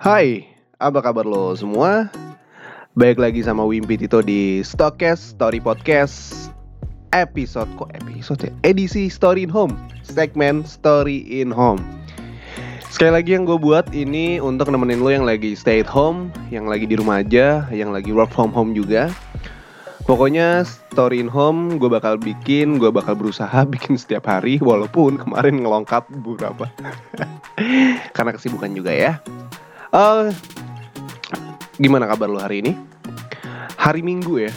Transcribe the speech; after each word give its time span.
Hai, 0.00 0.48
apa 0.80 1.04
kabar 1.04 1.28
lo 1.28 1.52
semua? 1.52 2.08
Baik 2.96 3.20
lagi 3.20 3.44
sama 3.44 3.68
Wimpi 3.68 4.00
Tito 4.00 4.24
di 4.24 4.64
Stockcast 4.64 5.36
Story 5.36 5.60
Podcast 5.60 6.48
Episode, 7.12 7.68
kok 7.76 7.92
episode 7.92 8.48
ya? 8.48 8.52
Edisi 8.64 9.12
Story 9.12 9.44
in 9.44 9.52
Home 9.52 9.76
Segmen 10.00 10.64
Story 10.64 11.20
in 11.28 11.52
Home 11.52 11.84
Sekali 12.88 13.12
lagi 13.12 13.36
yang 13.36 13.44
gue 13.44 13.60
buat 13.60 13.92
ini 13.92 14.40
untuk 14.40 14.72
nemenin 14.72 15.04
lo 15.04 15.12
yang 15.12 15.28
lagi 15.28 15.52
stay 15.52 15.84
at 15.84 15.90
home 15.92 16.32
Yang 16.48 16.64
lagi 16.72 16.84
di 16.88 16.96
rumah 16.96 17.20
aja, 17.20 17.68
yang 17.68 17.92
lagi 17.92 18.08
work 18.16 18.32
from 18.32 18.56
home 18.56 18.72
juga 18.72 19.12
Pokoknya 20.08 20.64
story 20.64 21.20
in 21.20 21.28
home 21.28 21.76
gue 21.76 21.92
bakal 21.92 22.16
bikin, 22.16 22.80
gue 22.80 22.88
bakal 22.88 23.20
berusaha 23.20 23.68
bikin 23.76 24.00
setiap 24.00 24.32
hari 24.32 24.56
Walaupun 24.64 25.20
kemarin 25.20 25.60
ngelongkap 25.60 26.08
beberapa 26.24 26.72
Karena 28.16 28.32
kesibukan 28.32 28.72
juga 28.72 28.96
ya 28.96 29.20
Uh, 29.90 30.30
gimana 31.82 32.06
kabar 32.06 32.30
lo 32.30 32.38
hari 32.38 32.62
ini? 32.62 32.78
Hari 33.74 34.06
Minggu 34.06 34.46
ya. 34.46 34.52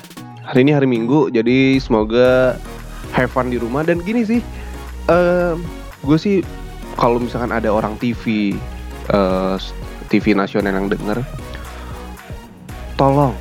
Hari 0.46 0.62
ini 0.62 0.72
hari 0.78 0.86
Minggu, 0.86 1.34
jadi 1.34 1.82
semoga 1.82 2.54
have 3.18 3.34
fun 3.34 3.50
di 3.50 3.58
rumah 3.58 3.82
dan 3.82 3.98
gini 4.06 4.22
sih. 4.22 4.42
Uh, 5.10 5.58
gue 6.06 6.18
sih 6.22 6.36
kalau 7.02 7.18
misalkan 7.18 7.50
ada 7.50 7.74
orang 7.74 7.98
TV, 7.98 8.54
uh, 9.10 9.58
TV 10.14 10.38
nasional 10.38 10.70
yang 10.70 10.86
denger, 10.92 11.26
tolong 12.94 13.34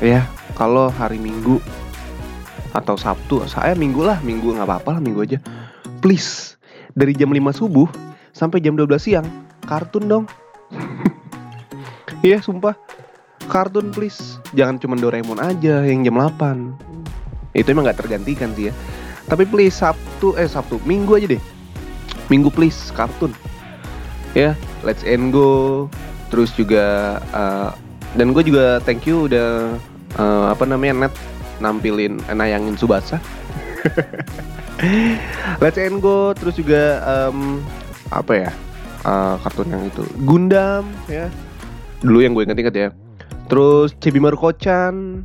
ya 0.00 0.24
kalau 0.56 0.88
hari 0.88 1.20
Minggu 1.20 1.60
atau 2.72 2.96
Sabtu, 2.96 3.44
saya 3.44 3.76
Minggu 3.76 4.00
lah, 4.00 4.16
Minggu 4.24 4.56
nggak 4.56 4.64
apa-apa 4.64 4.96
lah 4.96 5.00
Minggu 5.04 5.20
aja. 5.28 5.38
Please 6.00 6.56
dari 6.96 7.12
jam 7.12 7.28
5 7.28 7.52
subuh 7.52 7.90
sampai 8.32 8.64
jam 8.64 8.80
12 8.80 8.96
siang 8.96 9.26
kartun 9.68 10.08
dong. 10.08 10.24
Iya 12.20 12.40
sumpah. 12.40 12.76
Kartun 13.48 13.92
please. 13.92 14.40
Jangan 14.56 14.80
cuma 14.80 14.96
Doraemon 14.96 15.40
aja 15.40 15.84
yang 15.84 16.00
jam 16.00 16.16
8 16.16 17.52
Itu 17.52 17.68
emang 17.70 17.84
gak 17.86 18.00
tergantikan 18.00 18.50
sih 18.56 18.70
ya. 18.70 18.72
Tapi 19.28 19.44
please 19.48 19.76
Sabtu 19.76 20.36
Eh 20.36 20.48
Sabtu. 20.48 20.80
Minggu 20.84 21.16
aja 21.16 21.26
deh. 21.36 21.42
Minggu 22.32 22.48
please 22.48 22.92
Kartun. 22.92 23.32
Ya 24.32 24.56
Let's 24.84 25.04
end 25.04 25.32
go. 25.32 25.86
Terus 26.32 26.52
juga 26.56 27.18
uh, 27.32 27.70
Dan 28.16 28.32
gue 28.32 28.42
juga 28.44 28.80
thank 28.82 29.04
you 29.04 29.28
udah 29.28 29.76
uh, 30.16 30.44
Apa 30.52 30.64
namanya 30.64 31.08
net 31.08 31.14
Nampilin 31.62 32.18
eh, 32.26 32.34
Nayangin 32.34 32.74
Subasa. 32.74 33.20
Let's 35.62 35.78
end 35.78 36.00
go. 36.00 36.32
Terus 36.34 36.56
juga 36.58 37.04
um, 37.04 37.60
Apa 38.10 38.48
ya 38.48 38.50
uh, 39.04 39.36
Kartun 39.44 39.68
yang 39.70 39.84
itu. 39.86 40.02
Gundam 40.24 40.88
ya 41.06 41.28
dulu 42.04 42.20
yang 42.20 42.36
gue 42.36 42.44
inget-inget 42.44 42.74
ya 42.76 42.88
terus 43.48 43.96
Cibi 43.98 44.20
Maruko-chan 44.20 45.24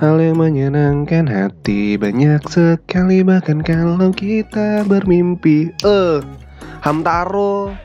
Hal 0.00 0.16
yang 0.16 0.40
menyenangkan 0.40 1.28
hati 1.28 2.00
banyak 2.00 2.40
sekali 2.48 3.20
bahkan 3.20 3.60
kalau 3.60 4.08
kita 4.08 4.80
bermimpi. 4.88 5.68
Eh, 5.84 5.84
uh, 5.84 6.24
Hamtaro. 6.80 7.76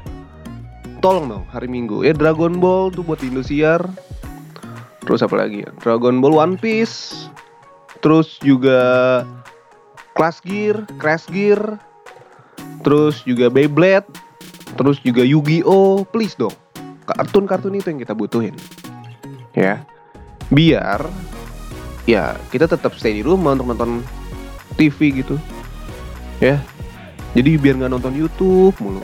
Tolong 1.04 1.28
dong 1.28 1.44
hari 1.52 1.68
Minggu 1.68 2.08
ya 2.08 2.16
Dragon 2.16 2.56
Ball 2.56 2.96
tuh 2.96 3.04
buat 3.04 3.20
Indosiar. 3.20 3.84
Terus 5.04 5.28
apa 5.28 5.36
lagi 5.44 5.68
ya? 5.68 5.76
Dragon 5.84 6.24
Ball 6.24 6.40
One 6.40 6.56
Piece. 6.56 7.28
Terus 8.00 8.40
juga 8.40 8.80
Class 10.16 10.40
Gear, 10.40 10.88
Crash 10.96 11.28
Gear. 11.28 11.60
Terus 12.88 13.28
juga 13.28 13.52
Beyblade. 13.52 14.08
Terus 14.80 15.04
juga 15.04 15.28
Yu-Gi-Oh! 15.28 16.08
Please 16.16 16.40
dong 16.40 16.56
kartun-kartun 17.06 17.78
itu 17.78 17.88
yang 17.94 18.02
kita 18.02 18.14
butuhin. 18.18 18.56
Ya. 19.54 19.86
Biar 20.50 21.06
ya 22.06 22.38
kita 22.54 22.70
tetap 22.70 22.94
stay 22.98 23.18
di 23.18 23.24
rumah 23.26 23.54
untuk 23.54 23.74
nonton 23.74 24.02
TV 24.76 25.24
gitu. 25.24 25.38
Ya. 26.42 26.60
Jadi 27.38 27.60
biar 27.60 27.78
nggak 27.80 27.92
nonton 27.94 28.14
YouTube 28.16 28.76
mulu. 28.82 29.04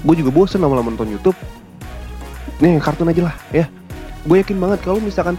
Gue 0.00 0.14
juga 0.16 0.30
bosen 0.32 0.62
lama-lama 0.62 0.94
nonton 0.94 1.10
YouTube. 1.10 1.36
Nih 2.60 2.80
kartun 2.80 3.10
aja 3.10 3.28
lah 3.32 3.36
ya. 3.52 3.66
Gue 4.24 4.40
yakin 4.44 4.60
banget 4.60 4.84
kalau 4.84 5.00
misalkan 5.00 5.36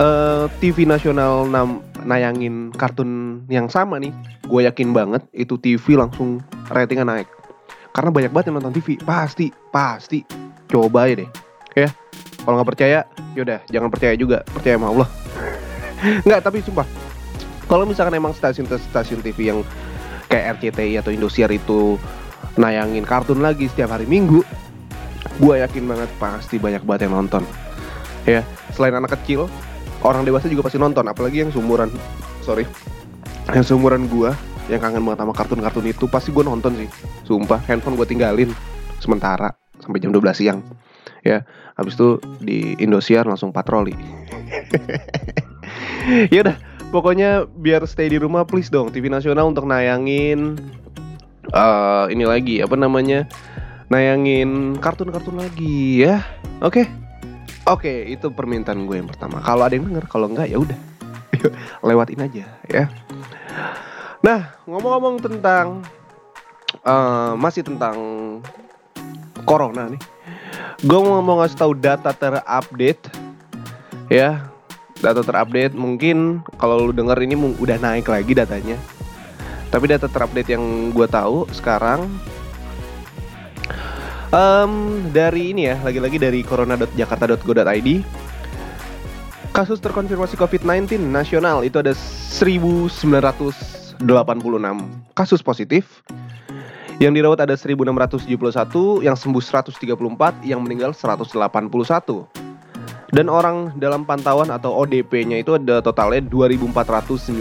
uh, 0.00 0.02
eh, 0.02 0.44
TV 0.60 0.88
nasional 0.88 1.44
nam 1.44 1.84
nayangin 2.06 2.70
kartun 2.72 3.42
yang 3.50 3.66
sama 3.66 3.98
nih 3.98 4.14
gue 4.48 4.60
yakin 4.64 4.94
banget 4.96 5.22
itu 5.36 5.60
TV 5.60 5.98
langsung 5.98 6.40
ratingnya 6.72 7.04
naik. 7.04 7.28
Karena 7.92 8.10
banyak 8.14 8.32
banget 8.32 8.46
yang 8.48 8.56
nonton 8.62 8.74
TV 8.80 8.96
pasti 9.04 9.52
pasti 9.68 10.47
coba 10.68 11.08
aja 11.08 11.24
deh. 11.24 11.30
Ya 11.74 11.88
kalau 12.48 12.64
nggak 12.64 12.70
percaya 12.72 12.98
yaudah 13.36 13.60
jangan 13.68 13.88
percaya 13.92 14.14
juga. 14.16 14.40
Percaya 14.48 14.80
sama 14.80 14.88
Allah. 14.94 15.08
Nggak 16.26 16.40
tapi 16.40 16.58
sumpah. 16.64 16.88
Kalau 17.68 17.84
misalkan 17.84 18.16
emang 18.16 18.32
stasiun-stasiun 18.32 19.20
TV 19.20 19.52
yang 19.52 19.60
kayak 20.32 20.56
RCTI 20.56 21.04
atau 21.04 21.12
Indosiar 21.12 21.52
itu 21.52 22.00
nayangin 22.56 23.04
kartun 23.04 23.44
lagi 23.44 23.68
setiap 23.68 23.92
hari 23.92 24.08
Minggu 24.08 24.40
gue 25.38 25.54
yakin 25.62 25.86
banget 25.86 26.10
pasti 26.18 26.56
banyak 26.58 26.82
banget 26.82 27.06
yang 27.06 27.20
nonton. 27.20 27.44
Ya 28.24 28.42
selain 28.72 28.96
anak 28.96 29.14
kecil 29.20 29.46
orang 30.02 30.24
dewasa 30.24 30.48
juga 30.48 30.66
pasti 30.66 30.80
nonton 30.80 31.04
apalagi 31.04 31.44
yang 31.44 31.50
seumuran. 31.52 31.92
Sorry. 32.42 32.64
Yang 33.52 33.76
seumuran 33.76 34.08
gue 34.08 34.32
yang 34.72 34.80
kangen 34.80 35.04
banget 35.04 35.20
sama 35.20 35.32
kartun-kartun 35.36 35.86
itu 35.86 36.04
pasti 36.08 36.32
gue 36.32 36.42
nonton 36.42 36.74
sih. 36.80 36.88
Sumpah 37.28 37.60
handphone 37.68 38.00
gue 38.00 38.08
tinggalin 38.08 38.50
sementara 38.98 39.54
sampai 39.82 39.98
jam 40.02 40.10
12 40.14 40.34
siang. 40.34 40.60
Ya 41.26 41.42
habis 41.74 41.94
itu 41.98 42.22
di 42.42 42.78
Indosiar 42.78 43.26
langsung 43.26 43.54
patroli. 43.54 43.94
Ya 46.32 46.40
udah 46.40 46.56
pokoknya 46.88 47.44
biar 47.60 47.84
stay 47.84 48.08
di 48.08 48.16
rumah 48.16 48.48
please 48.48 48.72
dong 48.72 48.88
TV 48.88 49.12
nasional 49.12 49.52
untuk 49.52 49.68
nayangin 49.68 50.56
uh, 51.52 52.08
ini 52.08 52.24
lagi 52.24 52.64
apa 52.64 52.74
namanya 52.80 53.28
nayangin 53.92 54.80
kartun-kartun 54.80 55.36
lagi 55.36 56.04
ya. 56.04 56.24
Oke? 56.64 56.84
Okay? 56.84 56.86
oke 57.68 57.84
okay, 57.84 57.98
itu 58.08 58.32
permintaan 58.32 58.88
gue 58.88 58.96
yang 58.96 59.08
pertama. 59.08 59.44
Kalau 59.44 59.68
ada 59.68 59.76
yang 59.76 59.88
denger 59.92 60.08
kalau 60.08 60.32
enggak 60.32 60.48
ya 60.48 60.58
udah. 60.60 60.78
Lewatin 61.86 62.24
aja 62.24 62.44
ya. 62.72 62.84
Nah 64.24 64.56
ngomong-ngomong 64.64 65.20
tentang 65.20 65.84
uh, 66.88 67.36
masih 67.36 67.64
tentang 67.64 67.96
corona 69.48 69.88
nih. 69.88 70.00
Gue 70.84 71.00
mau 71.00 71.24
mau 71.24 71.40
ngasih 71.40 71.56
tahu 71.56 71.72
data 71.72 72.12
terupdate 72.12 73.08
ya. 74.12 74.52
Data 75.00 75.24
terupdate 75.24 75.72
mungkin 75.72 76.44
kalau 76.60 76.90
lu 76.90 76.92
denger 76.92 77.16
ini 77.24 77.56
udah 77.56 77.80
naik 77.80 78.12
lagi 78.12 78.36
datanya. 78.36 78.76
Tapi 79.72 79.84
data 79.88 80.04
terupdate 80.04 80.52
yang 80.52 80.92
gue 80.92 81.08
tahu 81.08 81.48
sekarang 81.56 82.04
um, 84.32 84.72
dari 85.08 85.56
ini 85.56 85.72
ya, 85.72 85.80
lagi-lagi 85.80 86.20
dari 86.20 86.44
corona.jakarta.go.id 86.44 87.88
kasus 89.58 89.82
terkonfirmasi 89.82 90.38
COVID-19 90.38 91.02
nasional 91.08 91.64
itu 91.66 91.82
ada 91.82 91.90
1986 91.96 92.92
kasus 95.18 95.42
positif 95.42 96.06
yang 96.98 97.14
dirawat 97.14 97.46
ada 97.46 97.54
1671, 97.54 99.06
yang 99.06 99.14
sembuh 99.14 99.42
134, 99.42 100.42
yang 100.42 100.58
meninggal 100.58 100.90
181. 100.90 102.26
Dan 103.08 103.30
orang 103.32 103.72
dalam 103.78 104.04
pantauan 104.04 104.52
atau 104.52 104.74
ODP-nya 104.84 105.40
itu 105.40 105.54
ada 105.56 105.80
totalnya 105.80 106.26
2496. 106.26 107.38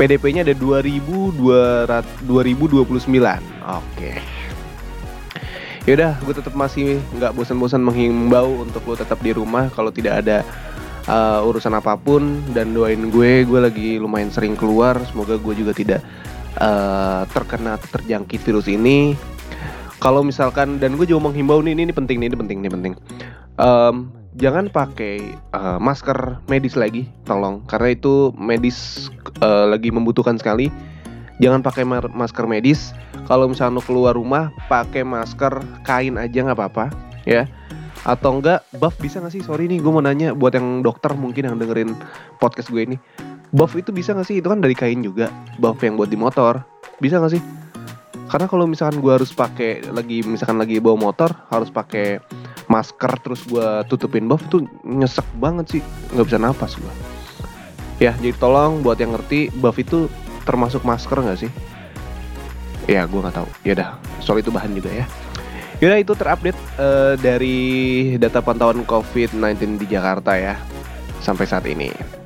PDP-nya 0.00 0.40
ada 0.42 0.56
2229. 0.56 1.36
Oke. 3.62 4.10
Yaudah, 5.84 6.16
gue 6.24 6.34
tetap 6.34 6.54
masih 6.56 6.96
nggak 7.18 7.36
bosan-bosan 7.36 7.82
menghimbau 7.84 8.64
untuk 8.64 8.86
lo 8.88 8.94
tetap 8.96 9.20
di 9.20 9.34
rumah 9.34 9.66
kalau 9.74 9.90
tidak 9.90 10.22
ada 10.24 10.46
uh, 11.10 11.42
urusan 11.44 11.74
apa 11.74 11.98
pun 11.98 12.40
dan 12.56 12.72
doain 12.72 13.10
gue, 13.10 13.44
gue 13.44 13.60
lagi 13.60 14.00
lumayan 14.00 14.32
sering 14.32 14.56
keluar. 14.56 14.96
Semoga 15.10 15.36
gue 15.36 15.54
juga 15.54 15.76
tidak 15.76 16.00
uh, 16.58 17.22
terkena 17.30 17.78
terjangkit 17.80 18.40
virus 18.42 18.66
ini 18.68 19.16
kalau 20.02 20.26
misalkan 20.26 20.82
dan 20.82 20.98
gue 20.98 21.06
juga 21.06 21.30
menghimbau 21.30 21.62
nih 21.62 21.78
ini, 21.78 21.86
ini 21.86 21.94
penting 21.94 22.18
nih 22.18 22.34
ini 22.34 22.36
penting 22.36 22.58
ini 22.58 22.70
penting. 22.74 22.94
Um, 23.62 24.10
jangan 24.34 24.66
pakai 24.66 25.22
uh, 25.54 25.78
masker 25.78 26.42
medis 26.50 26.74
lagi 26.74 27.06
tolong 27.22 27.62
karena 27.70 27.94
itu 27.94 28.34
medis 28.34 29.06
uh, 29.38 29.70
lagi 29.70 29.94
membutuhkan 29.94 30.34
sekali. 30.42 30.74
Jangan 31.38 31.62
pakai 31.62 31.86
masker 31.86 32.50
medis. 32.50 32.90
Kalau 33.30 33.46
misalnya 33.46 33.78
keluar 33.82 34.18
rumah 34.18 34.50
pakai 34.66 35.06
masker 35.06 35.62
kain 35.86 36.18
aja 36.18 36.50
nggak 36.50 36.58
apa-apa 36.58 36.90
ya. 37.22 37.46
Atau 38.02 38.42
enggak 38.42 38.66
buff 38.82 38.98
bisa 38.98 39.22
nggak 39.22 39.38
sih? 39.38 39.42
Sorry 39.46 39.70
nih 39.70 39.78
gue 39.78 39.92
mau 39.94 40.02
nanya 40.02 40.34
buat 40.34 40.58
yang 40.58 40.82
dokter 40.82 41.14
mungkin 41.14 41.46
yang 41.46 41.56
dengerin 41.62 41.94
podcast 42.42 42.74
gue 42.74 42.82
ini 42.82 42.96
buff 43.52 43.76
itu 43.78 43.92
bisa 43.92 44.16
gak 44.16 44.26
sih? 44.26 44.40
Itu 44.40 44.50
kan 44.50 44.58
dari 44.58 44.74
kain 44.74 45.04
juga. 45.04 45.30
Buff 45.60 45.78
yang 45.84 46.00
buat 46.00 46.10
di 46.10 46.18
motor. 46.18 46.64
Bisa 46.98 47.22
gak 47.22 47.36
sih? 47.36 47.42
Karena 48.26 48.48
kalau 48.48 48.64
misalkan 48.64 49.04
gue 49.04 49.12
harus 49.12 49.30
pakai 49.30 49.84
lagi 49.92 50.24
misalkan 50.24 50.56
lagi 50.56 50.80
bawa 50.80 51.12
motor 51.12 51.36
harus 51.52 51.68
pakai 51.68 52.16
masker 52.72 53.12
terus 53.20 53.44
gue 53.44 53.84
tutupin 53.92 54.24
buff 54.24 54.40
itu 54.48 54.64
nyesek 54.82 55.28
banget 55.36 55.78
sih. 55.78 55.82
Nggak 56.16 56.26
bisa 56.32 56.38
napas 56.40 56.80
gue 56.80 57.12
ya 58.02 58.10
jadi 58.18 58.34
tolong 58.34 58.82
buat 58.82 58.98
yang 58.98 59.14
ngerti 59.14 59.54
buff 59.62 59.78
itu 59.78 60.10
termasuk 60.42 60.82
masker 60.82 61.22
nggak 61.22 61.38
sih? 61.38 61.50
Ya 62.90 63.06
gue 63.06 63.20
nggak 63.22 63.38
tahu. 63.38 63.48
Ya 63.62 63.78
udah 63.78 63.88
soal 64.18 64.42
itu 64.42 64.50
bahan 64.50 64.74
juga 64.74 64.90
ya. 64.90 65.06
Yaudah 65.78 65.98
itu 66.02 66.14
terupdate 66.14 66.58
uh, 66.78 67.14
dari 67.18 67.58
data 68.18 68.42
pantauan 68.42 68.82
COVID-19 68.86 69.82
di 69.82 69.86
Jakarta 69.86 70.34
ya 70.34 70.58
sampai 71.22 71.46
saat 71.46 71.66
ini. 71.66 72.21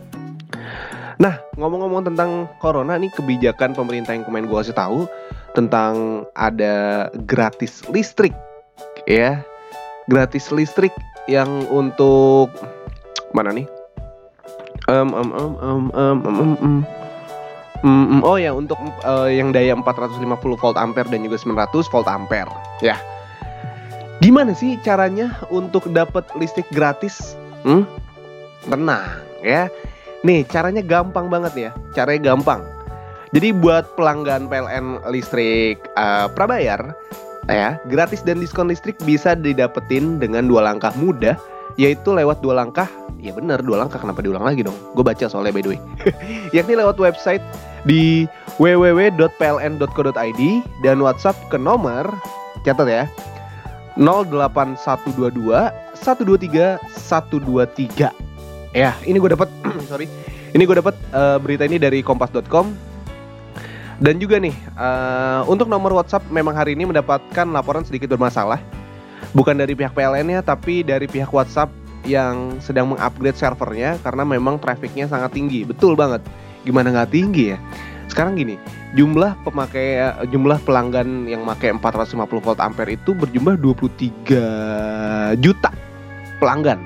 Nah 1.17 1.41
ngomong-ngomong 1.57 2.13
tentang 2.13 2.51
corona 2.61 3.01
nih 3.01 3.13
kebijakan 3.13 3.73
pemerintah 3.73 4.13
yang 4.13 4.25
kemarin 4.29 4.49
gue 4.49 4.59
kasih 4.61 4.77
tahu 4.77 5.09
tentang 5.57 6.25
ada 6.37 7.09
gratis 7.25 7.81
listrik 7.89 8.37
ya 9.09 9.41
gratis 10.07 10.53
listrik 10.53 10.93
yang 11.27 11.49
untuk 11.73 12.53
mana 13.35 13.51
nih? 13.53 13.67
Um, 14.87 15.11
um, 15.11 15.31
um, 15.35 15.53
um, 15.59 15.85
um, 15.91 16.19
um, 16.23 16.37
um, 16.39 16.53
um. 16.63 16.77
Mm, 17.85 18.25
oh 18.25 18.41
ya 18.41 18.57
untuk 18.57 18.81
uh, 19.05 19.29
yang 19.29 19.53
daya 19.53 19.77
450 19.77 20.25
volt 20.57 20.79
ampere 20.81 21.07
dan 21.13 21.21
juga 21.23 21.37
900 21.37 21.93
volt 21.93 22.09
ampere 22.09 22.51
ya. 22.81 22.97
Gimana 24.25 24.57
sih 24.57 24.81
caranya 24.81 25.37
untuk 25.53 25.93
dapat 25.93 26.25
listrik 26.41 26.65
gratis? 26.73 27.37
Hmm? 27.69 27.85
Tenang 28.65 29.21
ya. 29.45 29.69
Nih 30.27 30.43
caranya 30.51 30.83
gampang 30.83 31.31
banget 31.31 31.55
ya. 31.55 31.71
Caranya 31.95 32.35
gampang. 32.35 32.67
Jadi 33.31 33.55
buat 33.55 33.95
pelanggan 33.95 34.51
PLN 34.51 35.07
listrik 35.15 35.79
uh, 35.95 36.27
prabayar 36.35 36.95
ya 37.47 37.79
gratis 37.87 38.27
dan 38.27 38.43
diskon 38.43 38.67
listrik 38.67 38.99
bisa 39.07 39.39
didapetin 39.39 40.19
dengan 40.19 40.51
dua 40.51 40.67
langkah 40.67 40.91
mudah 40.99 41.39
yaitu 41.79 42.11
lewat 42.11 42.43
dua 42.43 42.59
langkah. 42.59 42.91
Ya 43.23 43.31
bener 43.31 43.63
dua 43.63 43.87
langkah. 43.87 44.03
Kenapa 44.03 44.19
diulang 44.19 44.43
lagi 44.43 44.67
dong? 44.67 44.75
Gue 44.99 45.07
baca 45.07 45.31
soalnya 45.31 45.55
by 45.55 45.63
the 45.63 45.79
way. 45.79 45.81
Yakni 46.57 46.75
lewat 46.75 46.99
website 46.99 47.43
di 47.87 48.27
www.pln.co.id 48.59 50.43
dan 50.83 50.99
WhatsApp 50.99 51.39
ke 51.47 51.55
nomor 51.55 52.11
catat 52.67 52.89
ya 52.91 53.07
08122 53.95 54.75
123 55.95 56.83
123 56.83 58.27
ya 58.77 58.93
ini 59.09 59.17
gue 59.17 59.31
dapat 59.33 59.49
sorry 59.87 60.11
ini 60.53 60.63
gue 60.67 60.77
dapat 60.79 60.95
uh, 61.15 61.39
berita 61.41 61.65
ini 61.65 61.81
dari 61.81 62.05
kompas.com 62.05 62.97
dan 63.97 64.21
juga 64.21 64.37
nih, 64.37 64.53
uh, 64.77 65.49
untuk 65.49 65.73
nomor 65.73 65.97
WhatsApp 65.97 66.29
memang 66.29 66.53
hari 66.53 66.77
ini 66.77 66.85
mendapatkan 66.85 67.49
laporan 67.49 67.81
sedikit 67.81 68.13
bermasalah. 68.13 68.61
Bukan 69.33 69.57
dari 69.57 69.73
pihak 69.73 69.97
PLN-nya, 69.97 70.45
tapi 70.45 70.85
dari 70.85 71.09
pihak 71.09 71.33
WhatsApp 71.33 71.73
yang 72.05 72.61
sedang 72.61 72.93
mengupgrade 72.93 73.35
servernya 73.41 73.97
karena 74.05 74.23
memang 74.29 74.61
trafficnya 74.61 75.09
sangat 75.09 75.33
tinggi. 75.33 75.65
Betul 75.65 75.97
banget. 75.97 76.21
Gimana 76.69 76.93
nggak 76.93 77.11
tinggi 77.11 77.57
ya? 77.57 77.59
Sekarang 78.13 78.37
gini, 78.37 78.61
jumlah 78.93 79.33
pemakai 79.49 79.99
jumlah 80.29 80.61
pelanggan 80.63 81.25
yang 81.25 81.43
pakai 81.49 81.75
450 81.81 82.45
volt 82.45 82.61
ampere 82.61 83.01
itu 83.01 83.17
berjumlah 83.17 83.57
23 83.59 85.41
juta 85.41 85.73
pelanggan. 86.37 86.85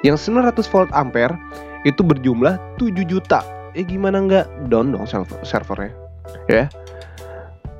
Yang 0.00 0.32
900 0.32 0.72
volt 0.72 0.90
ampere 0.96 1.36
itu 1.84 2.00
berjumlah 2.04 2.60
7 2.76 2.92
juta. 3.08 3.40
Eh 3.72 3.86
gimana 3.86 4.20
nggak? 4.20 4.68
Down 4.68 4.92
dong 4.92 5.06
server 5.06 5.38
servernya? 5.46 5.92
ya. 6.50 6.64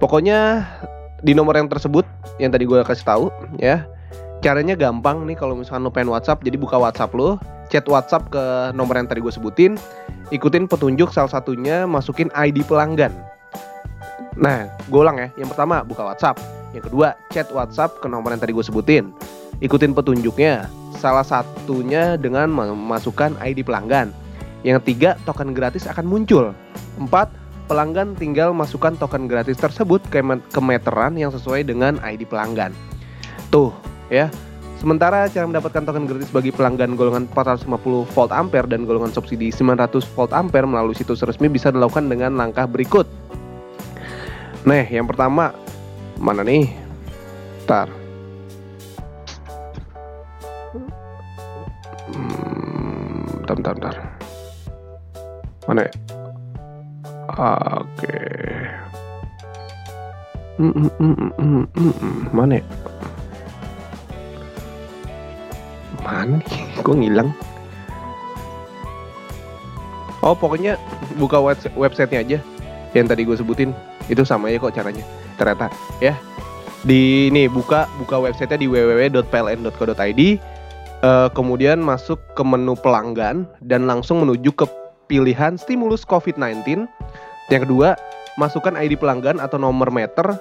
Pokoknya 0.00 0.64
di 1.20 1.36
nomor 1.36 1.52
yang 1.56 1.68
tersebut 1.68 2.08
yang 2.40 2.48
tadi 2.48 2.64
gue 2.64 2.80
kasih 2.80 3.04
tahu 3.04 3.26
ya. 3.60 3.84
Caranya 4.40 4.72
gampang 4.72 5.28
nih 5.28 5.36
kalau 5.36 5.52
misalkan 5.52 5.84
lo 5.84 5.92
pengen 5.92 6.16
WhatsApp 6.16 6.40
jadi 6.40 6.56
buka 6.56 6.80
WhatsApp 6.80 7.12
lo 7.12 7.36
chat 7.68 7.84
WhatsApp 7.84 8.32
ke 8.32 8.72
nomor 8.72 8.96
yang 8.96 9.04
tadi 9.04 9.20
gue 9.20 9.28
sebutin 9.28 9.76
ikutin 10.32 10.64
petunjuk 10.64 11.12
salah 11.12 11.28
satunya 11.28 11.84
masukin 11.84 12.32
ID 12.32 12.64
pelanggan. 12.64 13.12
Nah 14.40 14.72
gue 14.88 15.00
ulang 15.00 15.20
ya. 15.20 15.28
Yang 15.36 15.52
pertama 15.52 15.84
buka 15.84 16.08
WhatsApp. 16.08 16.40
Yang 16.72 16.88
kedua 16.88 17.18
chat 17.28 17.52
WhatsApp 17.52 18.00
ke 18.00 18.08
nomor 18.08 18.32
yang 18.32 18.40
tadi 18.40 18.56
gue 18.56 18.64
sebutin. 18.64 19.12
Ikutin 19.60 19.92
petunjuknya 19.92 20.72
salah 20.98 21.24
satunya 21.24 22.18
dengan 22.18 22.50
memasukkan 22.50 23.38
ID 23.38 23.62
pelanggan 23.62 24.10
yang 24.66 24.82
ketiga 24.84 25.16
token 25.24 25.56
gratis 25.56 25.88
akan 25.88 26.04
muncul 26.04 26.52
empat 27.00 27.32
pelanggan 27.70 28.18
tinggal 28.18 28.50
masukkan 28.50 28.98
token 28.98 29.30
gratis 29.30 29.54
tersebut 29.54 30.02
ke, 30.10 30.18
ke 30.50 30.60
meteran 30.60 31.14
yang 31.14 31.30
sesuai 31.30 31.62
dengan 31.62 32.02
ID 32.02 32.26
pelanggan. 32.26 32.74
Tuh, 33.54 33.70
ya. 34.10 34.26
Sementara 34.82 35.28
cara 35.28 35.44
mendapatkan 35.44 35.86
token 35.86 36.08
gratis 36.08 36.32
bagi 36.32 36.50
pelanggan 36.50 36.96
golongan 36.96 37.28
450 37.30 38.10
volt 38.10 38.32
ampere 38.32 38.66
dan 38.66 38.88
golongan 38.88 39.12
subsidi 39.12 39.52
900 39.52 40.02
volt 40.16 40.32
ampere 40.32 40.64
melalui 40.64 40.96
situs 40.96 41.20
resmi 41.22 41.52
bisa 41.52 41.70
dilakukan 41.70 42.08
dengan 42.10 42.34
langkah 42.34 42.64
berikut. 42.66 43.04
Nah, 44.64 44.84
yang 44.88 45.04
pertama 45.04 45.52
mana 46.16 46.42
nih? 46.42 46.72
Tar. 47.68 47.99
Bentar, 53.54 53.74
bentar, 53.74 53.94
bentar. 53.94 53.94
Mana 55.68 55.80
ya? 55.86 55.92
Oke. 57.80 58.18
Mm, 60.60 60.72
mm, 60.76 60.90
mm, 60.98 61.14
mm, 61.14 61.64
mm, 61.72 61.94
mm. 61.94 62.18
Mana 62.34 62.52
ya? 62.60 62.64
Mana 66.04 66.36
nih? 66.42 66.84
Ngilang. 66.84 67.30
Oh 70.20 70.36
pokoknya 70.36 70.76
buka 71.16 71.40
websitenya 71.78 72.20
aja 72.20 72.38
yang 72.92 73.06
tadi 73.08 73.24
gue 73.24 73.36
sebutin 73.38 73.72
itu 74.10 74.26
sama 74.26 74.50
ya 74.50 74.58
kok 74.58 74.74
caranya 74.74 75.06
ternyata 75.38 75.70
ya 76.02 76.18
di 76.82 77.30
ini 77.30 77.46
buka 77.46 77.86
buka 78.02 78.18
websitenya 78.18 78.60
di 78.60 78.66
www.pln.co.id 78.68 80.20
uh, 81.04 81.28
kemudian 81.32 81.80
masuk 81.80 82.20
ke 82.36 82.42
menu 82.44 82.76
pelanggan 82.78 83.48
dan 83.64 83.84
langsung 83.88 84.24
menuju 84.24 84.52
ke 84.54 84.66
pilihan 85.10 85.58
stimulus 85.58 86.06
COVID-19. 86.06 86.86
Yang 87.50 87.62
kedua, 87.66 87.98
masukkan 88.38 88.78
ID 88.78 88.96
pelanggan 89.00 89.42
atau 89.42 89.58
nomor 89.58 89.90
meter. 89.90 90.38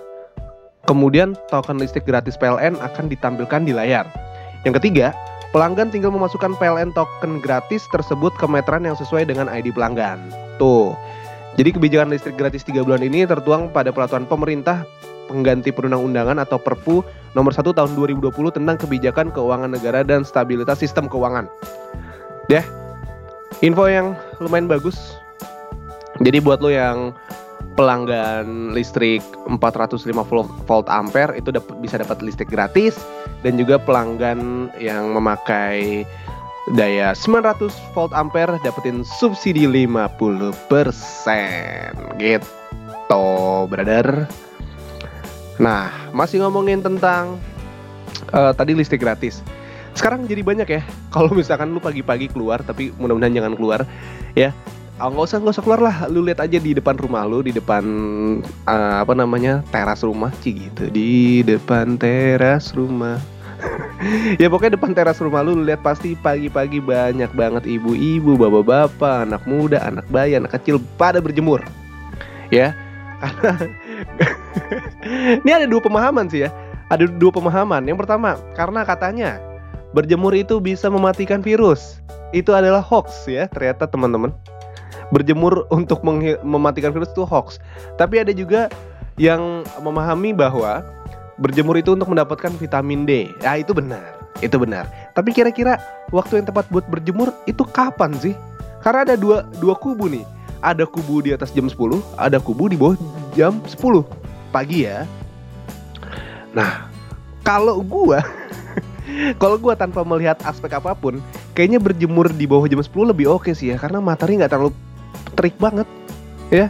Kemudian 0.87 1.35
token 1.51 1.77
listrik 1.77 2.07
gratis 2.07 2.39
PLN 2.39 2.79
akan 2.79 3.11
ditampilkan 3.11 3.61
di 3.67 3.75
layar. 3.75 4.09
Yang 4.65 4.81
ketiga, 4.81 5.13
pelanggan 5.51 5.91
tinggal 5.93 6.09
memasukkan 6.13 6.57
PLN 6.57 6.95
token 6.95 7.43
gratis 7.43 7.85
tersebut 7.93 8.33
ke 8.37 8.45
meteran 8.49 8.87
yang 8.87 8.97
sesuai 8.97 9.29
dengan 9.29 9.51
ID 9.51 9.75
pelanggan. 9.75 10.17
Tuh. 10.57 10.95
Jadi 11.59 11.75
kebijakan 11.75 12.15
listrik 12.15 12.39
gratis 12.39 12.63
3 12.63 12.87
bulan 12.87 13.03
ini 13.03 13.27
tertuang 13.27 13.67
pada 13.73 13.91
peraturan 13.91 14.23
pemerintah 14.23 14.87
pengganti 15.29 15.69
perundang-undangan 15.69 16.41
atau 16.41 16.57
Perpu 16.57 17.05
nomor 17.37 17.53
1 17.53 17.61
tahun 17.69 17.93
2020 17.93 18.33
tentang 18.57 18.75
kebijakan 18.81 19.29
keuangan 19.29 19.69
negara 19.69 20.01
dan 20.01 20.25
stabilitas 20.25 20.81
sistem 20.81 21.05
keuangan. 21.05 21.45
Ya, 22.49 22.65
info 23.61 23.85
yang 23.85 24.17
lumayan 24.41 24.65
bagus. 24.65 24.97
Jadi 26.19 26.41
buat 26.41 26.59
lo 26.59 26.73
yang 26.73 27.13
pelanggan 27.79 28.75
listrik 28.75 29.23
450 29.47 30.03
volt 30.67 30.87
ampere 30.91 31.39
itu 31.39 31.47
dapat 31.47 31.79
bisa 31.79 31.95
dapat 31.95 32.19
listrik 32.19 32.51
gratis 32.51 32.99
dan 33.39 33.55
juga 33.55 33.79
pelanggan 33.79 34.67
yang 34.75 35.15
memakai 35.15 36.03
daya 36.75 37.15
900 37.15 37.71
volt 37.95 38.11
ampere 38.11 38.59
dapetin 38.67 39.07
subsidi 39.07 39.63
50% 39.63 40.59
gitu 42.19 43.23
brother 43.71 44.27
nah 45.59 45.91
masih 46.15 46.39
ngomongin 46.39 46.79
tentang 46.79 47.37
uh, 48.33 48.51
tadi 48.55 48.73
listrik 48.73 49.03
gratis. 49.03 49.43
Sekarang 49.97 50.25
jadi 50.25 50.41
banyak 50.45 50.67
ya. 50.69 50.81
Kalau 51.13 51.31
misalkan 51.33 51.73
lu 51.73 51.81
pagi-pagi 51.81 52.31
keluar 52.31 52.61
tapi 52.63 52.95
mudah-mudahan 52.97 53.35
jangan 53.35 53.53
keluar 53.57 53.79
ya. 54.33 54.55
Oh, 54.99 55.07
nggak 55.07 55.31
usah 55.31 55.37
nggak 55.39 55.55
usah 55.55 55.63
keluar 55.63 55.81
lah. 55.83 55.95
Lu 56.11 56.19
lihat 56.23 56.43
aja 56.43 56.59
di 56.59 56.75
depan 56.75 56.99
rumah 56.99 57.23
lu 57.23 57.39
di 57.39 57.55
depan 57.55 57.83
uh, 58.67 58.95
apa 58.99 59.13
namanya 59.15 59.63
teras 59.71 60.03
rumah. 60.03 60.31
Sih 60.43 60.55
gitu. 60.55 60.91
Di 60.91 61.43
depan 61.43 61.95
teras 61.95 62.75
rumah. 62.75 63.19
Ya 64.39 64.47
pokoknya 64.47 64.79
depan 64.79 64.95
teras 64.95 65.19
rumah 65.19 65.43
lu, 65.43 65.51
lu 65.51 65.67
lihat 65.67 65.83
pasti 65.83 66.15
pagi-pagi 66.15 66.79
banyak 66.79 67.27
banget 67.35 67.67
ibu-ibu, 67.67 68.39
bapak-bapak, 68.39 69.27
anak 69.27 69.43
muda, 69.43 69.83
anak 69.83 70.07
bayi, 70.07 70.39
anak 70.39 70.55
kecil 70.55 70.79
pada 70.95 71.19
berjemur. 71.19 71.59
Ya. 72.47 72.71
Karena 73.19 73.67
ini 75.43 75.51
ada 75.51 75.67
dua 75.67 75.81
pemahaman 75.83 76.27
sih 76.29 76.47
ya. 76.47 76.49
Ada 76.89 77.05
dua 77.05 77.29
pemahaman. 77.29 77.85
Yang 77.85 78.05
pertama, 78.05 78.37
karena 78.57 78.81
katanya 78.81 79.31
berjemur 79.93 80.33
itu 80.33 80.57
bisa 80.57 80.89
mematikan 80.89 81.41
virus. 81.41 82.01
Itu 82.33 82.53
adalah 82.53 82.81
hoax 82.81 83.25
ya, 83.25 83.49
ternyata 83.49 83.89
teman-teman. 83.89 84.33
Berjemur 85.09 85.65
untuk 85.73 86.05
mematikan 86.45 86.93
virus 86.93 87.09
itu 87.13 87.25
hoax. 87.25 87.57
Tapi 87.97 88.21
ada 88.21 88.33
juga 88.33 88.69
yang 89.17 89.65
memahami 89.81 90.33
bahwa 90.33 90.85
berjemur 91.41 91.77
itu 91.77 91.97
untuk 91.97 92.09
mendapatkan 92.13 92.53
vitamin 92.57 93.05
D. 93.05 93.33
Ya, 93.41 93.57
itu 93.57 93.73
benar. 93.73 94.17
itu 94.39 94.55
benar. 94.55 94.87
Tapi 95.19 95.35
kira-kira 95.35 95.75
waktu 96.15 96.39
yang 96.39 96.47
tepat 96.47 96.63
buat 96.71 96.87
berjemur 96.87 97.27
itu 97.43 97.59
kapan 97.67 98.15
sih? 98.23 98.31
Karena 98.79 99.03
ada 99.03 99.15
dua 99.19 99.43
dua 99.59 99.75
kubu 99.75 100.07
nih. 100.07 100.23
Ada 100.63 100.87
kubu 100.87 101.23
di 101.23 101.35
atas 101.35 101.51
jam 101.51 101.67
10, 101.67 101.75
ada 102.15 102.39
kubu 102.39 102.71
di 102.71 102.79
bawah 102.79 102.95
jam 103.39 103.63
10 103.63 103.79
pagi 104.51 104.83
ya. 104.83 105.07
Nah, 106.51 106.91
kalau 107.47 107.79
gua 107.79 108.19
kalau 109.41 109.55
gua 109.55 109.79
tanpa 109.79 110.03
melihat 110.03 110.35
aspek 110.43 110.75
apa 110.75 110.91
pun, 110.91 111.23
kayaknya 111.55 111.79
berjemur 111.79 112.27
di 112.35 112.43
bawah 112.43 112.67
jam 112.67 112.83
10 112.83 113.15
lebih 113.15 113.31
oke 113.31 113.55
sih 113.55 113.71
ya 113.71 113.79
karena 113.79 114.03
matahari 114.03 114.35
nggak 114.35 114.51
terlalu 114.51 114.75
terik 115.39 115.55
banget 115.55 115.87
ya. 116.51 116.67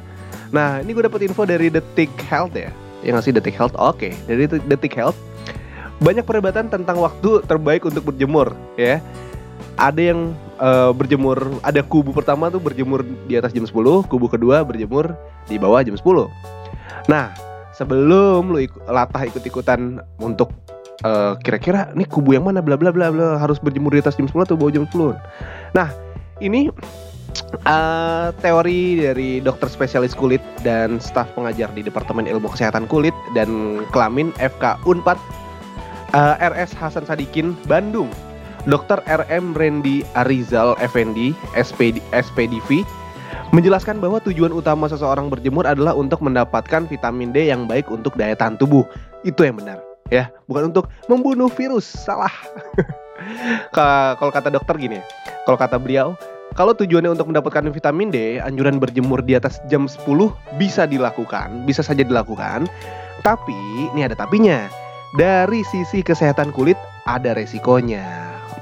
Nah, 0.49 0.81
ini 0.81 0.97
gue 0.97 1.05
dapet 1.05 1.29
info 1.29 1.45
dari 1.45 1.69
Detik 1.69 2.09
Health 2.25 2.57
ya. 2.57 2.73
Yang 3.05 3.13
ngasih 3.21 3.31
Detik 3.37 3.55
Health, 3.55 3.77
oke. 3.77 4.09
Dari 4.25 4.49
Detik 4.49 4.93
Health, 4.97 5.17
banyak 6.01 6.25
perdebatan 6.25 6.73
tentang 6.73 6.97
waktu 6.99 7.45
terbaik 7.45 7.85
untuk 7.85 8.09
berjemur 8.09 8.57
ya. 8.73 8.97
Ada 9.77 10.11
yang 10.11 10.33
uh, 10.59 10.91
berjemur, 10.91 11.61
ada 11.63 11.79
kubu 11.85 12.11
pertama 12.11 12.51
tuh 12.51 12.59
berjemur 12.59 13.05
di 13.29 13.37
atas 13.37 13.53
jam 13.55 13.63
10, 13.63 13.71
kubu 14.09 14.27
kedua 14.27 14.65
berjemur 14.65 15.15
di 15.47 15.55
bawah 15.61 15.79
jam 15.85 15.95
10. 15.95 16.01
Nah, 17.07 17.33
sebelum 17.73 18.51
lu 18.51 18.65
ikut, 18.65 18.83
latah 18.89 19.23
ikut-ikutan 19.27 20.03
untuk 20.19 20.51
uh, 21.05 21.39
kira-kira 21.39 21.91
nih 21.95 22.07
kubu 22.07 22.35
yang 22.35 22.45
mana 22.47 22.59
bla 22.59 22.75
bla 22.75 22.91
bla 22.91 23.11
bla 23.11 23.39
harus 23.39 23.59
berjemur 23.59 23.95
di 23.95 24.03
atas 24.03 24.19
jam 24.19 24.27
10 24.27 24.35
atau 24.45 24.55
bawah 24.59 24.73
jam 24.73 24.85
10. 24.87 25.15
Nah, 25.75 25.89
ini 26.43 26.67
uh, 27.67 28.29
teori 28.43 28.99
dari 28.99 29.39
dokter 29.39 29.67
spesialis 29.71 30.15
kulit 30.15 30.41
dan 30.65 30.99
staf 30.99 31.29
pengajar 31.33 31.71
di 31.73 31.85
Departemen 31.85 32.27
Ilmu 32.27 32.51
Kesehatan 32.51 32.89
Kulit 32.89 33.15
dan 33.33 33.81
Kelamin 33.95 34.35
FK 34.37 34.81
Unpad 34.85 35.17
uh, 36.13 36.35
RS 36.39 36.75
Hasan 36.75 37.05
Sadikin 37.05 37.55
Bandung. 37.69 38.09
Dr. 38.67 38.99
RM 39.07 39.55
Randy 39.55 40.03
Arizal 40.19 40.75
Effendi 40.83 41.31
SPD, 41.55 42.03
SPDV 42.11 42.83
menjelaskan 43.51 43.97
bahwa 43.97 44.21
tujuan 44.21 44.53
utama 44.53 44.85
seseorang 44.89 45.29
berjemur 45.29 45.65
adalah 45.65 45.97
untuk 45.97 46.21
mendapatkan 46.21 46.85
vitamin 46.85 47.33
D 47.33 47.49
yang 47.49 47.65
baik 47.65 47.89
untuk 47.89 48.13
daya 48.15 48.37
tahan 48.37 48.57
tubuh. 48.57 48.85
Itu 49.25 49.43
yang 49.45 49.59
benar, 49.59 49.81
ya, 50.13 50.29
bukan 50.45 50.73
untuk 50.73 50.87
membunuh 51.09 51.49
virus. 51.49 51.85
Salah. 51.85 52.31
Kalau 53.75 54.31
kata 54.31 54.47
dokter 54.47 54.79
gini, 54.79 55.03
kalau 55.43 55.59
kata 55.59 55.75
beliau, 55.75 56.15
kalau 56.55 56.71
tujuannya 56.71 57.13
untuk 57.13 57.29
mendapatkan 57.29 57.67
vitamin 57.69 58.09
D, 58.09 58.39
anjuran 58.39 58.79
berjemur 58.79 59.21
di 59.21 59.35
atas 59.35 59.59
jam 59.67 59.85
10 59.85 60.07
bisa 60.55 60.87
dilakukan, 60.87 61.67
bisa 61.67 61.83
saja 61.83 62.01
dilakukan. 62.01 62.65
Tapi, 63.21 63.91
ini 63.91 64.07
ada 64.07 64.15
tapinya. 64.15 64.71
Dari 65.19 65.65
sisi 65.67 65.99
kesehatan 65.99 66.55
kulit 66.55 66.77
ada 67.05 67.35
resikonya. 67.35 68.05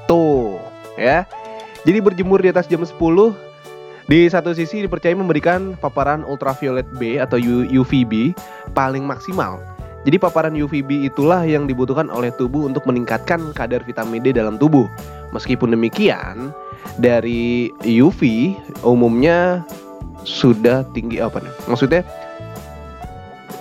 Tuh, 0.10 0.58
ya. 0.98 1.27
Jadi 1.86 2.01
berjemur 2.01 2.41
di 2.41 2.50
atas 2.50 2.65
jam 2.65 2.82
10 2.82 2.98
di 4.08 4.32
satu 4.32 4.56
sisi 4.56 4.88
dipercaya 4.88 5.12
memberikan 5.12 5.76
paparan 5.84 6.24
ultraviolet 6.24 6.88
B 6.96 7.20
atau 7.20 7.36
UVB 7.68 8.32
paling 8.72 9.04
maksimal. 9.04 9.60
Jadi 10.08 10.16
paparan 10.16 10.56
UVB 10.56 11.12
itulah 11.12 11.44
yang 11.44 11.68
dibutuhkan 11.68 12.08
oleh 12.08 12.32
tubuh 12.40 12.64
untuk 12.72 12.88
meningkatkan 12.88 13.52
kadar 13.52 13.84
vitamin 13.84 14.24
D 14.24 14.32
dalam 14.32 14.56
tubuh. 14.56 14.88
Meskipun 15.36 15.76
demikian, 15.76 16.56
dari 16.96 17.68
UV 17.84 18.56
umumnya 18.88 19.68
sudah 20.24 20.88
tinggi 20.96 21.20
apa 21.20 21.44
nih? 21.44 21.54
Maksudnya 21.68 22.02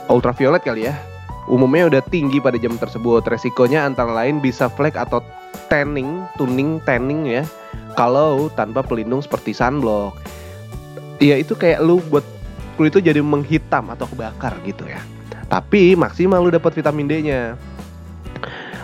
ultraviolet 0.06 0.62
kali 0.62 0.86
ya. 0.86 0.94
Umumnya 1.50 1.90
udah 1.90 2.02
tinggi 2.06 2.38
pada 2.38 2.58
jam 2.58 2.78
tersebut. 2.78 3.26
Resikonya 3.26 3.82
antara 3.82 4.14
lain 4.14 4.38
bisa 4.38 4.70
flek 4.70 4.94
atau 4.94 5.18
tanning, 5.66 6.22
tuning, 6.38 6.78
tanning 6.86 7.26
ya. 7.26 7.42
Kalau 7.98 8.46
tanpa 8.54 8.86
pelindung 8.86 9.18
seperti 9.18 9.50
sunblock. 9.50 10.14
Ya 11.22 11.40
itu 11.40 11.56
kayak 11.56 11.80
lu 11.80 12.02
buat 12.12 12.24
kulit 12.76 12.92
itu 12.92 13.08
jadi 13.08 13.24
menghitam 13.24 13.88
atau 13.88 14.04
kebakar 14.04 14.56
gitu 14.68 14.84
ya. 14.84 15.00
Tapi 15.48 15.96
maksimal 15.96 16.42
lu 16.44 16.52
dapat 16.52 16.76
vitamin 16.76 17.08
D-nya. 17.08 17.54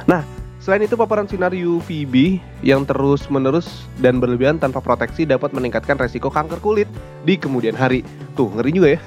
Nah, 0.06 0.22
Selain 0.62 0.78
itu, 0.86 0.94
paparan 0.94 1.26
sinar 1.26 1.50
UVB 1.50 2.38
yang 2.62 2.86
terus-menerus 2.86 3.82
dan 3.98 4.22
berlebihan 4.22 4.62
tanpa 4.62 4.78
proteksi 4.78 5.26
dapat 5.26 5.50
meningkatkan 5.50 5.98
resiko 5.98 6.30
kanker 6.30 6.62
kulit 6.62 6.86
di 7.26 7.34
kemudian 7.34 7.74
hari. 7.74 8.06
Tuh, 8.38 8.46
ngeri 8.46 8.70
juga 8.70 8.88
ya. 8.94 9.00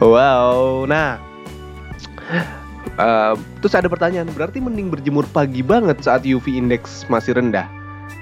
wow, 0.00 0.88
nah. 0.88 1.20
Uh, 2.96 3.36
terus 3.60 3.76
ada 3.76 3.92
pertanyaan, 3.92 4.32
berarti 4.32 4.64
mending 4.64 4.88
berjemur 4.88 5.28
pagi 5.28 5.60
banget 5.60 6.00
saat 6.00 6.24
UV 6.24 6.56
index 6.56 7.04
masih 7.12 7.36
rendah? 7.36 7.68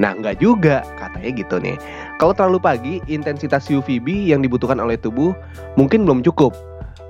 Nah, 0.02 0.14
enggak 0.14 0.42
juga, 0.42 0.82
katanya 0.98 1.30
gitu 1.34 1.56
nih. 1.62 1.76
Kalau 2.18 2.34
terlalu 2.34 2.58
pagi, 2.58 2.94
intensitas 3.06 3.70
UVB 3.70 4.30
yang 4.30 4.42
dibutuhkan 4.42 4.78
oleh 4.82 4.98
tubuh 4.98 5.34
mungkin 5.78 6.02
belum 6.02 6.22
cukup 6.26 6.54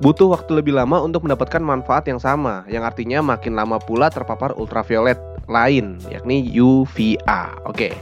butuh 0.02 0.34
waktu 0.34 0.58
lebih 0.58 0.74
lama 0.74 0.98
untuk 0.98 1.22
mendapatkan 1.22 1.62
manfaat 1.62 2.10
yang 2.10 2.18
sama, 2.18 2.66
yang 2.66 2.82
artinya 2.82 3.22
makin 3.22 3.54
lama 3.54 3.78
pula 3.78 4.10
terpapar 4.10 4.50
ultraviolet 4.58 5.18
lain, 5.46 6.00
yakni 6.10 6.50
UVA. 6.56 7.54
Oke. 7.68 7.94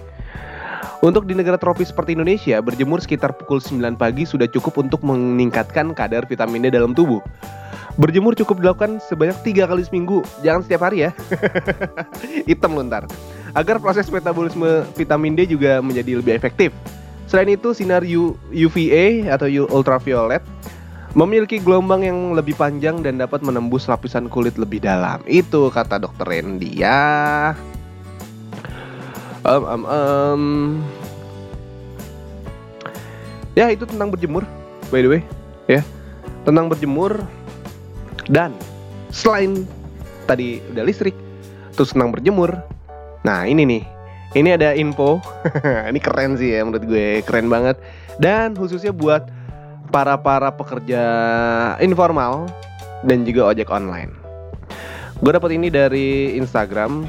Untuk 1.02 1.26
di 1.26 1.34
negara 1.34 1.58
tropis 1.58 1.90
seperti 1.90 2.14
Indonesia, 2.14 2.62
berjemur 2.62 3.02
sekitar 3.02 3.34
pukul 3.34 3.58
9 3.58 3.98
pagi 3.98 4.22
sudah 4.22 4.46
cukup 4.46 4.86
untuk 4.86 5.02
meningkatkan 5.02 5.90
kadar 5.98 6.22
vitamin 6.30 6.62
D 6.62 6.70
dalam 6.70 6.94
tubuh. 6.94 7.18
Berjemur 7.98 8.38
cukup 8.38 8.62
dilakukan 8.62 9.02
sebanyak 9.10 9.36
tiga 9.42 9.66
kali 9.66 9.82
seminggu, 9.82 10.22
jangan 10.40 10.62
setiap 10.62 10.86
hari 10.86 11.04
ya. 11.04 11.10
Hitam 12.48 12.78
lontar. 12.78 13.04
Agar 13.52 13.76
proses 13.80 14.08
metabolisme 14.08 14.86
vitamin 14.96 15.36
D 15.36 15.44
juga 15.44 15.84
menjadi 15.84 16.18
lebih 16.18 16.32
efektif. 16.32 16.72
Selain 17.28 17.48
itu, 17.52 17.72
sinar 17.76 18.04
UVA 18.52 19.28
atau 19.32 19.48
ultraviolet 19.72 20.40
memiliki 21.12 21.60
gelombang 21.60 22.08
yang 22.08 22.32
lebih 22.32 22.56
panjang 22.56 23.04
dan 23.04 23.20
dapat 23.20 23.44
menembus 23.44 23.84
lapisan 23.88 24.32
kulit 24.32 24.56
lebih 24.56 24.80
dalam. 24.80 25.20
Itu 25.28 25.68
kata 25.68 26.00
dokter 26.00 26.24
Randy 26.24 26.80
ya. 26.80 27.52
Um, 29.44 29.64
um, 29.64 29.82
um. 29.84 30.42
Ya 33.52 33.68
itu 33.68 33.84
tentang 33.84 34.08
berjemur, 34.08 34.48
by 34.88 35.04
the 35.04 35.10
way, 35.12 35.22
ya 35.68 35.84
tentang 36.42 36.72
berjemur 36.72 37.20
dan 38.30 38.54
selain 39.12 39.66
tadi 40.24 40.62
udah 40.72 40.84
listrik, 40.86 41.14
terus 41.76 41.92
tentang 41.92 42.16
berjemur. 42.16 42.56
Nah 43.22 43.46
ini 43.46 43.62
nih, 43.62 43.82
ini 44.34 44.48
ada 44.50 44.74
info, 44.74 45.22
ini 45.90 45.98
keren 46.02 46.34
sih 46.34 46.54
ya 46.54 46.66
menurut 46.66 46.84
gue, 46.86 47.22
keren 47.22 47.46
banget. 47.46 47.78
Dan 48.18 48.58
khususnya 48.58 48.90
buat 48.90 49.30
para 49.94 50.18
para 50.18 50.50
pekerja 50.50 51.02
informal 51.78 52.50
dan 53.06 53.22
juga 53.22 53.54
ojek 53.54 53.70
online. 53.70 54.10
Gue 55.22 55.30
dapat 55.30 55.54
ini 55.54 55.70
dari 55.70 56.34
Instagram 56.34 57.06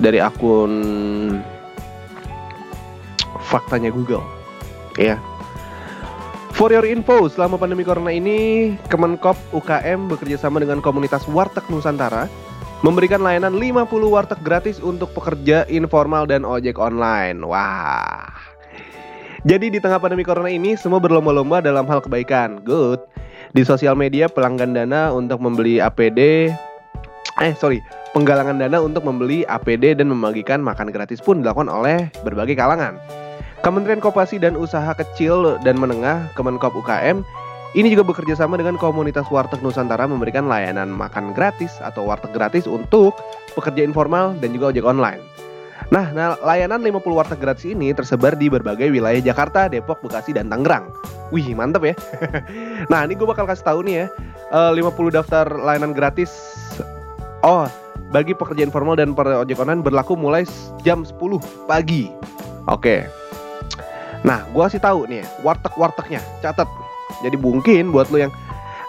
dari 0.00 0.16
akun 0.16 0.72
faktanya 3.44 3.92
Google. 3.92 4.24
Ya. 4.96 5.20
For 6.56 6.68
your 6.68 6.84
info, 6.84 7.24
selama 7.28 7.56
pandemi 7.56 7.88
corona 7.88 8.12
ini, 8.12 8.72
Kemenkop 8.92 9.36
UKM 9.52 10.12
bekerja 10.12 10.36
sama 10.36 10.60
dengan 10.60 10.84
komunitas 10.84 11.24
Warteg 11.24 11.64
Nusantara 11.72 12.28
memberikan 12.80 13.20
layanan 13.20 13.56
50 13.56 13.88
warteg 14.08 14.40
gratis 14.40 14.80
untuk 14.80 15.12
pekerja 15.12 15.68
informal 15.68 16.24
dan 16.24 16.48
ojek 16.48 16.80
online. 16.80 17.44
Wah. 17.44 18.28
Jadi 19.44 19.72
di 19.72 19.78
tengah 19.80 20.00
pandemi 20.00 20.20
corona 20.20 20.52
ini 20.52 20.76
semua 20.76 21.00
berlomba-lomba 21.00 21.64
dalam 21.64 21.88
hal 21.88 22.04
kebaikan. 22.04 22.60
Good. 22.60 23.00
Di 23.56 23.64
sosial 23.64 23.96
media 23.96 24.28
pelanggan 24.28 24.76
dana 24.76 25.10
untuk 25.10 25.40
membeli 25.42 25.80
APD 25.82 26.52
eh 27.40 27.54
sorry 27.56 27.80
penggalangan 28.12 28.60
dana 28.60 28.78
untuk 28.84 29.06
membeli 29.06 29.48
APD 29.48 29.96
dan 29.96 30.12
membagikan 30.12 30.60
makan 30.60 30.92
gratis 30.92 31.24
pun 31.24 31.40
dilakukan 31.40 31.72
oleh 31.72 32.12
berbagai 32.22 32.54
kalangan. 32.54 33.00
Kementerian 33.60 34.00
Koperasi 34.00 34.40
dan 34.40 34.56
Usaha 34.56 34.88
Kecil 34.96 35.60
dan 35.60 35.76
Menengah 35.76 36.32
Kemenkop 36.32 36.72
UKM 36.72 37.20
ini 37.70 37.86
juga 37.94 38.02
bekerja 38.02 38.34
sama 38.34 38.58
dengan 38.58 38.74
komunitas 38.74 39.30
Warteg 39.30 39.62
Nusantara 39.62 40.02
memberikan 40.10 40.50
layanan 40.50 40.90
makan 40.90 41.30
gratis 41.30 41.78
atau 41.78 42.02
warteg 42.02 42.34
gratis 42.34 42.66
untuk 42.66 43.14
pekerja 43.54 43.86
informal 43.86 44.34
dan 44.42 44.50
juga 44.50 44.74
ojek 44.74 44.82
online. 44.82 45.22
Nah, 45.94 46.10
nah 46.10 46.34
layanan 46.42 46.82
50 46.82 47.02
warteg 47.14 47.38
gratis 47.38 47.66
ini 47.66 47.94
tersebar 47.94 48.34
di 48.34 48.50
berbagai 48.50 48.90
wilayah 48.90 49.22
Jakarta, 49.22 49.70
Depok, 49.70 50.02
Bekasi, 50.02 50.34
dan 50.34 50.50
Tangerang. 50.50 50.90
Wih, 51.30 51.54
mantep 51.54 51.82
ya. 51.82 51.94
nah, 52.90 53.06
ini 53.06 53.14
gue 53.14 53.26
bakal 53.26 53.46
kasih 53.46 53.66
tahu 53.66 53.86
nih 53.86 53.94
ya. 54.02 54.06
Eh, 54.50 54.70
uh, 54.74 54.90
50 54.90 55.14
daftar 55.14 55.46
layanan 55.46 55.94
gratis. 55.94 56.30
Oh, 57.46 57.70
bagi 58.10 58.34
pekerja 58.34 58.66
informal 58.66 58.98
dan 58.98 59.14
para 59.14 59.38
ojek 59.42 59.62
online 59.62 59.82
berlaku 59.82 60.18
mulai 60.18 60.42
jam 60.82 61.06
10 61.06 61.14
pagi. 61.70 62.10
Oke. 62.66 63.06
Nah, 64.26 64.42
gue 64.50 64.62
kasih 64.62 64.82
tahu 64.82 65.06
nih, 65.06 65.22
warteg-wartegnya, 65.46 66.22
catat. 66.42 66.89
Jadi 67.20 67.36
mungkin 67.36 67.92
buat 67.92 68.08
lo 68.08 68.18
yang 68.18 68.32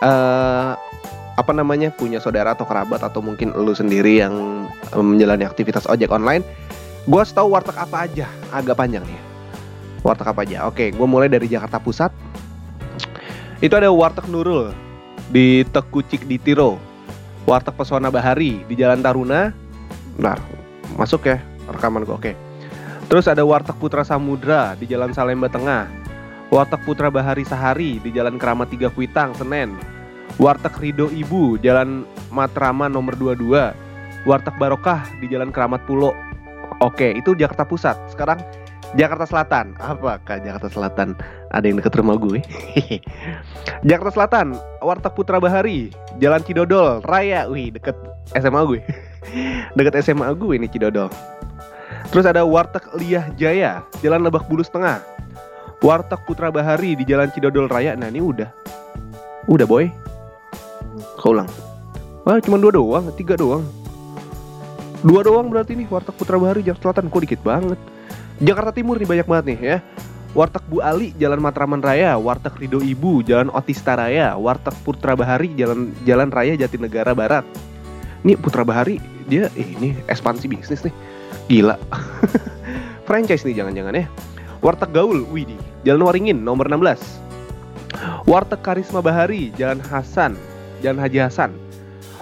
uh, 0.01 0.75
apa 1.39 1.51
namanya 1.55 1.89
punya 1.95 2.19
saudara 2.19 2.53
atau 2.53 2.67
kerabat 2.67 3.01
atau 3.01 3.23
mungkin 3.23 3.55
lu 3.55 3.71
sendiri 3.71 4.19
yang 4.19 4.67
um, 4.93 5.15
menjalani 5.15 5.47
aktivitas 5.47 5.87
ojek 5.87 6.11
online, 6.11 6.43
gue 7.07 7.21
tahu 7.23 7.47
warteg 7.51 7.75
apa 7.79 8.07
aja, 8.07 8.27
agak 8.51 8.77
panjang 8.77 9.03
nih. 9.07 9.19
Warteg 10.01 10.27
apa 10.27 10.41
aja? 10.43 10.67
Oke, 10.67 10.91
gue 10.91 11.07
mulai 11.07 11.29
dari 11.31 11.45
Jakarta 11.47 11.77
Pusat. 11.79 12.11
Itu 13.61 13.77
ada 13.77 13.93
warteg 13.93 14.25
Nurul 14.27 14.73
di 15.29 15.61
Tekucik 15.69 16.25
di 16.25 16.41
Tiro, 16.41 16.81
warteg 17.45 17.77
Pesona 17.77 18.09
Bahari 18.09 18.65
di 18.65 18.73
Jalan 18.73 19.05
Taruna. 19.05 19.53
Nah, 20.17 20.37
masuk 20.97 21.29
ya 21.29 21.39
rekaman 21.69 22.03
gue. 22.03 22.15
Oke. 22.15 22.33
Terus 23.07 23.27
ada 23.27 23.43
warteg 23.43 23.77
Putra 23.77 24.01
Samudra 24.07 24.73
di 24.75 24.87
Jalan 24.87 25.13
Salemba 25.13 25.51
Tengah. 25.51 26.00
Warteg 26.51 26.83
Putra 26.83 27.07
Bahari 27.07 27.47
Sahari 27.47 27.95
di 28.03 28.11
Jalan 28.11 28.35
Keramat 28.35 28.67
3 28.67 28.91
Kuitang, 28.91 29.31
Senen. 29.39 29.71
Warteg 30.35 30.75
Rido 30.83 31.07
Ibu, 31.07 31.55
Jalan 31.63 32.03
Matraman 32.27 32.91
nomor 32.91 33.15
22. 33.15 33.71
Warteg 34.27 34.55
Barokah 34.59 35.07
di 35.23 35.31
Jalan 35.31 35.55
Keramat 35.55 35.87
Pulo. 35.87 36.11
Oke, 36.83 37.15
itu 37.15 37.39
Jakarta 37.39 37.63
Pusat. 37.63 38.11
Sekarang 38.11 38.43
Jakarta 38.99 39.23
Selatan. 39.23 39.79
Apakah 39.79 40.43
Jakarta 40.43 40.67
Selatan 40.67 41.15
ada 41.55 41.63
yang 41.63 41.79
deket 41.79 41.95
rumah 41.95 42.19
gue? 42.19 42.43
Jakarta 43.87 44.11
Selatan, 44.11 44.59
Warteg 44.83 45.15
Putra 45.15 45.39
Bahari, 45.39 45.87
Jalan 46.19 46.43
Cidodol, 46.43 46.99
Raya. 47.07 47.47
Wih, 47.47 47.71
deket 47.71 47.95
SMA 48.35 48.59
gue. 48.67 48.83
deket 49.79 50.03
SMA 50.03 50.27
gue 50.35 50.59
ini 50.59 50.67
Cidodol. 50.67 51.07
Terus 52.11 52.27
ada 52.27 52.43
Warteg 52.43 52.83
Liah 52.99 53.31
Jaya, 53.39 53.87
Jalan 54.03 54.27
Lebak 54.27 54.51
Bulus 54.51 54.67
Tengah. 54.67 54.99
Warteg 55.81 56.21
Putra 56.29 56.53
Bahari 56.53 56.93
di 56.93 57.01
Jalan 57.01 57.33
Cidodol 57.33 57.65
Raya. 57.65 57.97
Nah, 57.97 58.13
ini 58.13 58.21
udah. 58.21 58.53
Udah, 59.49 59.65
boy. 59.65 59.89
Kau 61.17 61.33
ulang. 61.33 61.49
Wah, 62.21 62.37
cuma 62.37 62.61
dua 62.61 62.69
doang, 62.69 63.09
tiga 63.17 63.33
doang. 63.33 63.65
Dua 65.01 65.25
doang 65.25 65.49
berarti 65.49 65.73
nih 65.73 65.89
Warteg 65.89 66.13
Putra 66.13 66.37
Bahari 66.37 66.61
Jakarta 66.61 67.01
Selatan 67.01 67.09
kok 67.09 67.21
dikit 67.25 67.41
banget. 67.41 67.79
Jakarta 68.37 68.69
Timur 68.69 69.01
nih 69.01 69.09
banyak 69.09 69.27
banget 69.27 69.45
nih 69.49 69.57
ya. 69.57 69.77
Warteg 70.37 70.61
Bu 70.69 70.79
Ali 70.85 71.17
Jalan 71.17 71.41
Matraman 71.41 71.81
Raya, 71.81 72.13
Warteg 72.15 72.53
Rido 72.61 72.79
Ibu 72.79 73.25
Jalan 73.25 73.49
Otista 73.49 73.97
Raya, 73.97 74.37
Warteg 74.37 74.77
Putra 74.85 75.17
Bahari 75.17 75.49
Jalan 75.57 75.97
Jalan 76.05 76.29
Raya 76.29 76.53
Jatinegara 76.53 77.17
Barat. 77.17 77.43
Nih 78.21 78.37
Putra 78.37 78.61
Bahari 78.61 79.01
dia 79.25 79.49
eh, 79.57 79.67
ini 79.81 79.97
ekspansi 80.05 80.45
bisnis 80.45 80.85
nih. 80.85 80.93
Gila. 81.49 81.75
Franchise 83.09 83.41
nih 83.49 83.57
jangan-jangan 83.57 83.97
ya. 83.97 84.05
Warteg 84.61 84.93
Gaul, 84.93 85.25
Widi, 85.33 85.57
Jalan 85.81 86.05
Waringin 86.05 86.37
nomor 86.45 86.69
16. 86.69 87.01
Warteg 88.29 88.61
Karisma 88.61 89.01
Bahari, 89.01 89.49
Jalan 89.57 89.81
Hasan, 89.81 90.37
Jalan 90.85 91.01
Haji 91.01 91.17
Hasan. 91.17 91.51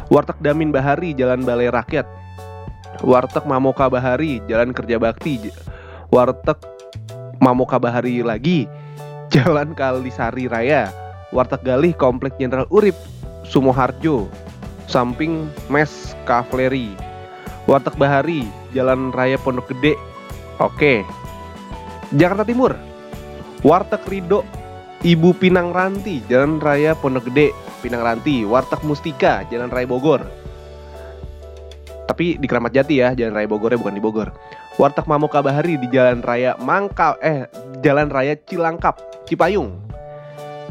Warteg 0.08 0.40
Damin 0.40 0.72
Bahari, 0.72 1.12
Jalan 1.12 1.44
Balai 1.44 1.68
Rakyat. 1.68 2.08
Warteg 3.04 3.44
Mamoka 3.44 3.92
Bahari, 3.92 4.40
Jalan 4.48 4.72
Kerja 4.72 4.96
Bakti. 4.96 5.52
Warteg 6.08 6.64
Mamoka 7.44 7.76
Bahari 7.76 8.24
lagi, 8.24 8.72
Jalan 9.36 9.76
Kalisari 9.76 10.48
Raya. 10.48 10.96
Warteg 11.36 11.60
Galih, 11.68 11.92
Komplek 11.92 12.40
Jenderal 12.40 12.72
Urip, 12.72 12.96
Sumoharjo, 13.44 14.32
samping 14.88 15.52
Mes 15.68 16.16
Kavleri. 16.24 16.96
Warteg 17.68 18.00
Bahari, 18.00 18.48
Jalan 18.72 19.12
Raya 19.12 19.36
Pondok 19.36 19.76
Gede. 19.76 20.00
Oke, 20.64 21.04
Jakarta 22.16 22.42
Timur. 22.42 22.74
Warteg 23.62 24.02
Rido 24.08 24.48
Ibu 25.04 25.36
Pinang 25.36 25.76
Ranti 25.76 26.24
Jalan 26.32 26.64
Raya 26.64 26.96
Pondok 26.98 27.30
Gede 27.30 27.54
Pinang 27.86 28.02
Ranti. 28.02 28.42
Warteg 28.48 28.82
Mustika 28.82 29.46
Jalan 29.52 29.70
Raya 29.70 29.86
Bogor. 29.86 30.26
Tapi 32.10 32.42
di 32.42 32.48
Keramat 32.50 32.74
Jati 32.74 32.98
ya 32.98 33.14
Jalan 33.14 33.38
Raya 33.38 33.48
Bogornya 33.48 33.78
bukan 33.78 33.96
di 33.96 34.02
Bogor. 34.02 34.34
Warteg 34.82 35.06
Mamoka 35.06 35.44
Bahari 35.44 35.78
di 35.78 35.88
Jalan 35.92 36.26
Raya 36.26 36.58
Mangka 36.58 37.20
eh 37.22 37.46
Jalan 37.86 38.10
Raya 38.10 38.34
Cilangkap 38.42 38.98
Cipayung. 39.30 39.78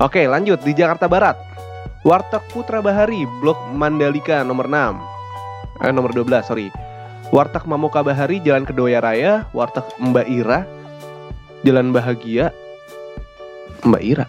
Oke 0.02 0.26
lanjut 0.26 0.58
di 0.66 0.74
Jakarta 0.74 1.06
Barat. 1.06 1.38
Warteg 2.02 2.42
Putra 2.50 2.82
Bahari 2.82 3.22
Blok 3.38 3.58
Mandalika 3.74 4.42
nomor 4.42 4.66
6 4.66 5.86
Eh 5.86 5.92
nomor 5.94 6.10
12 6.10 6.42
sorry. 6.42 6.68
Warteg 7.30 7.62
Mamoka 7.68 8.02
Bahari 8.02 8.42
Jalan 8.42 8.66
Kedoya 8.66 8.98
Raya. 8.98 9.46
Warteg 9.54 9.86
Mbak 10.02 10.26
Ira 10.26 10.77
Jalan 11.66 11.90
Bahagia. 11.90 12.54
Mbak 13.86 14.02
Ira. 14.02 14.26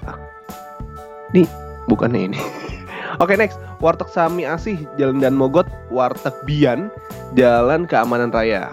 Nih 1.34 1.46
bukannya 1.90 2.34
ini. 2.34 2.40
Oke 3.22 3.38
next. 3.38 3.58
Warteg 3.80 4.12
Sami 4.12 4.44
Asih 4.44 4.76
Jalan 5.00 5.24
Dan 5.24 5.40
Mogot 5.40 5.66
Warteg 5.88 6.36
Bian 6.44 6.94
Jalan 7.34 7.86
Keamanan 7.90 8.34
Raya. 8.34 8.70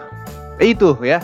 Eh, 0.61 0.73
Itu 0.77 0.97
ya. 1.01 1.21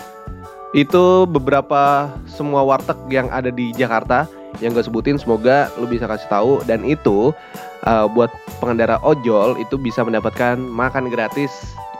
Itu 0.72 1.28
beberapa 1.28 2.08
semua 2.24 2.64
warteg 2.64 2.96
yang 3.12 3.28
ada 3.28 3.52
di 3.52 3.76
Jakarta. 3.76 4.24
Yang 4.64 4.80
gue 4.80 4.84
sebutin 4.88 5.16
semoga 5.20 5.68
lu 5.76 5.84
bisa 5.84 6.08
kasih 6.08 6.28
tahu. 6.32 6.52
Dan 6.64 6.84
itu 6.88 7.36
uh, 7.84 8.06
buat 8.08 8.32
pengendara 8.60 8.96
ojol 9.04 9.60
Itu 9.60 9.76
bisa 9.80 10.04
mendapatkan 10.04 10.60
makan 10.60 11.08
gratis 11.08 11.52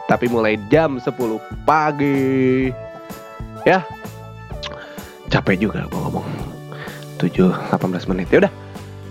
Tapi 0.09 0.25
mulai 0.25 0.57
jam 0.73 0.97
10 0.97 1.13
pagi. 1.65 2.73
Ya 3.63 3.85
capek 5.33 5.65
juga 5.65 5.89
gue 5.89 5.97
ngomong. 5.97 6.25
7 7.17 7.49
18 7.73 8.11
menit. 8.13 8.29
Ya 8.29 8.45
udah. 8.45 8.53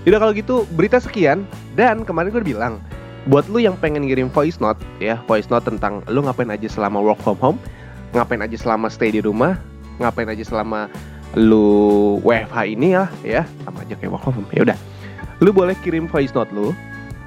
Udah 0.07 0.19
kalau 0.23 0.33
gitu 0.39 0.63
berita 0.79 1.03
sekian. 1.03 1.43
Dan 1.75 2.07
kemarin 2.07 2.31
gue 2.31 2.45
bilang 2.47 2.79
buat 3.27 3.47
lu 3.51 3.59
yang 3.59 3.75
pengen 3.79 4.07
ngirim 4.07 4.27
voice 4.31 4.59
note 4.59 4.79
ya 4.99 5.15
voice 5.31 5.47
note 5.47 5.63
tentang 5.63 6.03
lu 6.11 6.27
ngapain 6.27 6.51
aja 6.51 6.67
selama 6.67 6.99
work 6.99 7.23
from 7.23 7.39
home 7.39 7.55
ngapain 8.19 8.43
aja 8.43 8.59
selama 8.59 8.91
stay 8.91 9.15
di 9.15 9.23
rumah 9.23 9.55
ngapain 10.03 10.27
aja 10.27 10.43
selama 10.43 10.91
lu 11.39 12.19
WFH 12.27 12.59
ini 12.67 12.99
ya 12.99 13.07
ya 13.23 13.43
sama 13.63 13.87
aja 13.87 13.95
kayak 13.99 14.15
work 14.15 14.23
from 14.23 14.43
home. 14.43 14.51
Ya 14.55 14.63
udah. 14.67 14.79
Lu 15.43 15.51
boleh 15.51 15.75
kirim 15.83 16.07
voice 16.07 16.31
note 16.35 16.51
lu 16.55 16.71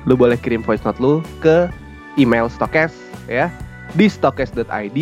lu 0.05 0.13
boleh 0.15 0.39
kirim 0.39 0.63
voice 0.63 0.83
note 0.87 0.99
lu 1.03 1.19
ke 1.43 1.67
email 2.15 2.47
stokes 2.47 2.95
ya 3.25 3.51
di 3.97 4.05
stokes.id 4.11 4.99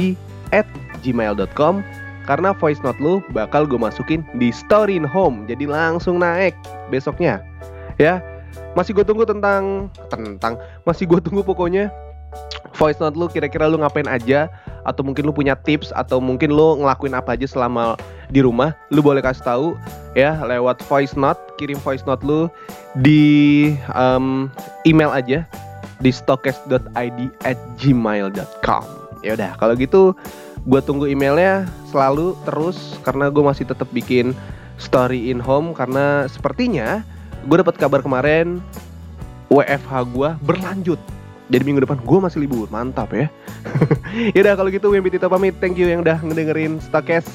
at 0.53 0.67
gmail.com 1.03 1.83
karena 2.23 2.55
voice 2.55 2.79
note 2.81 2.99
lu 2.99 3.19
bakal 3.31 3.67
gue 3.67 3.79
masukin 3.79 4.23
di 4.39 4.49
story 4.49 4.95
in 4.95 5.07
home 5.07 5.43
jadi 5.47 5.67
langsung 5.67 6.19
naik 6.19 6.55
besoknya. 6.87 7.43
Ya 8.01 8.23
masih 8.73 8.93
gue 8.97 9.05
tunggu 9.05 9.25
tentang 9.25 9.89
tentang 10.09 10.57
masih 10.85 11.05
gue 11.05 11.19
tunggu 11.21 11.45
pokoknya 11.45 11.93
voice 12.73 12.97
note 12.97 13.17
lu 13.17 13.29
kira-kira 13.29 13.69
lu 13.69 13.77
ngapain 13.77 14.09
aja 14.09 14.49
atau 14.83 15.05
mungkin 15.05 15.29
lu 15.29 15.33
punya 15.33 15.53
tips 15.53 15.93
atau 15.95 16.17
mungkin 16.19 16.51
lu 16.51 16.81
ngelakuin 16.81 17.13
apa 17.13 17.37
aja 17.37 17.45
selama 17.45 17.95
di 18.33 18.41
rumah 18.41 18.73
lu 18.89 18.99
boleh 19.05 19.21
kasih 19.21 19.45
tahu 19.45 19.67
ya 20.17 20.41
lewat 20.43 20.81
voice 20.89 21.13
note 21.13 21.39
kirim 21.61 21.77
voice 21.79 22.03
note 22.09 22.25
lu 22.25 22.49
di 22.99 23.73
um, 23.93 24.49
email 24.89 25.13
aja 25.13 25.45
di 26.01 26.11
stokes.id 26.11 27.19
at 27.45 27.57
gmail.com 27.79 28.83
ya 29.23 29.39
udah 29.39 29.55
kalau 29.55 29.73
gitu 29.77 30.11
gue 30.63 30.79
tunggu 30.79 31.11
emailnya 31.11 31.67
selalu 31.91 32.39
terus 32.47 32.95
karena 33.03 33.27
gue 33.27 33.43
masih 33.43 33.67
tetap 33.67 33.87
bikin 33.91 34.31
story 34.79 35.27
in 35.29 35.39
home 35.39 35.75
karena 35.75 36.25
sepertinya 36.31 37.03
gue 37.47 37.57
dapat 37.59 37.75
kabar 37.75 37.99
kemarin 37.99 38.63
WFH 39.51 39.91
gue 40.09 40.29
berlanjut. 40.47 40.99
Jadi 41.51 41.63
minggu 41.67 41.85
depan 41.85 41.99
gue 42.01 42.19
masih 42.23 42.41
libur. 42.47 42.65
Mantap 42.71 43.13
ya. 43.13 43.29
Yaudah 44.35 44.57
kalau 44.57 44.73
gitu 44.73 44.89
Wimpi 44.89 45.13
Tito 45.13 45.29
pamit. 45.29 45.53
Thank 45.61 45.77
you 45.77 45.85
yang 45.85 46.01
udah 46.01 46.17
ngedengerin 46.23 46.81
Stokes. 46.81 47.29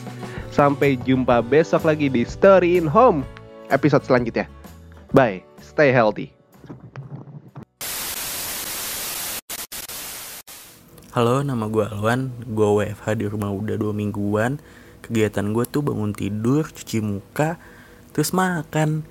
Sampai 0.51 0.99
jumpa 1.07 1.45
besok 1.45 1.87
lagi 1.87 2.11
di 2.11 2.27
story 2.27 2.81
in 2.81 2.89
home 2.91 3.23
episode 3.71 4.03
selanjutnya. 4.03 4.51
Bye. 5.15 5.47
Stay 5.63 5.95
healthy 5.95 6.38
Halo, 11.09 11.41
nama 11.41 11.73
gue 11.73 11.89
Alwan. 11.89 12.29
Gue 12.53 12.69
WFH 12.69 13.17
di 13.17 13.25
rumah 13.25 13.49
udah 13.49 13.81
dua 13.81 13.97
mingguan. 13.97 14.61
Kegiatan 15.01 15.57
gue 15.57 15.65
tuh 15.65 15.81
bangun 15.81 16.13
tidur, 16.13 16.69
cuci 16.69 17.01
muka, 17.01 17.57
terus 18.13 18.37
makan. 18.37 19.09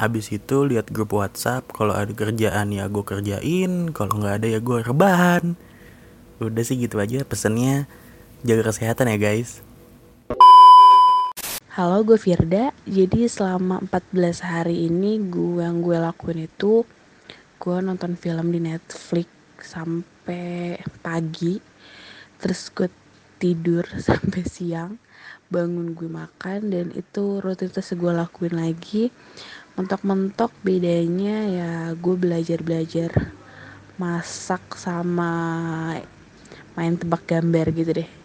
Abis 0.00 0.32
itu 0.32 0.64
lihat 0.64 0.88
grup 0.88 1.12
WhatsApp. 1.12 1.68
Kalau 1.76 1.92
ada 1.92 2.08
kerjaan 2.16 2.72
ya 2.72 2.88
gue 2.88 3.04
kerjain. 3.04 3.92
Kalau 3.92 4.16
nggak 4.16 4.40
ada 4.40 4.48
ya 4.48 4.56
gue 4.56 4.80
rebahan. 4.80 5.52
Udah 6.40 6.64
sih 6.64 6.80
gitu 6.80 6.96
aja 6.96 7.20
pesennya. 7.28 7.84
Jaga 8.40 8.72
kesehatan 8.72 9.12
ya 9.12 9.20
guys. 9.20 9.60
Halo, 11.76 12.08
gue 12.08 12.16
Firda. 12.16 12.72
Jadi 12.88 13.28
selama 13.28 13.84
14 13.84 14.48
hari 14.48 14.88
ini 14.88 15.20
gue 15.28 15.60
yang 15.60 15.84
gue 15.84 16.00
lakuin 16.00 16.48
itu 16.48 16.88
gue 17.60 17.76
nonton 17.84 18.16
film 18.16 18.48
di 18.48 18.64
Netflix 18.64 19.28
sampai 20.28 20.76
pagi. 21.00 21.56
Terus 22.36 22.68
gue 22.76 22.92
tidur 23.40 23.88
sampai 24.12 24.44
siang. 24.44 25.00
Bangun 25.48 25.96
gue 25.96 26.04
makan 26.04 26.68
dan 26.68 26.92
itu 26.92 27.40
rutinitas 27.40 27.96
gue 27.96 28.12
lakuin 28.12 28.60
lagi. 28.60 29.08
Mentok-mentok 29.80 30.52
bedanya 30.60 31.48
ya 31.48 31.72
gue 31.96 32.12
belajar-belajar 32.12 33.32
masak 33.96 34.60
sama 34.76 35.32
main 36.76 36.94
tebak 37.00 37.24
gambar 37.24 37.72
gitu 37.72 38.04
deh 38.04 38.17